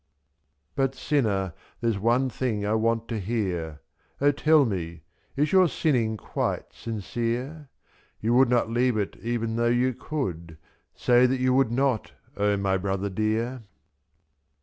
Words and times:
But, 0.73 0.95
sinner, 0.95 1.53
there's 1.79 1.99
one 1.99 2.27
thing 2.27 2.65
I 2.65 2.73
want 2.73 3.07
to 3.09 3.19
hear, 3.19 3.81
O 4.19 4.31
tell 4.31 4.65
me, 4.65 5.03
is 5.35 5.51
your 5.51 5.67
sinning 5.67 6.17
quite 6.17 6.73
sincere? 6.73 7.69
/74V 8.17 8.23
You 8.23 8.33
would 8.33 8.49
not 8.49 8.71
leave 8.71 8.97
it 8.97 9.15
even 9.21 9.57
though 9.57 9.67
you 9.67 9.93
could, 9.93 10.57
Say 10.95 11.27
that 11.27 11.39
you 11.39 11.53
would 11.53 11.71
not, 11.71 12.13
O 12.35 12.57
my 12.57 12.77
brother 12.79 13.11
dear. 13.11 13.61